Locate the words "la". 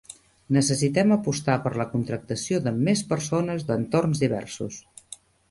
1.81-1.85